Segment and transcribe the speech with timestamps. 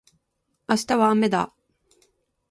[0.67, 1.53] 明日はあめだ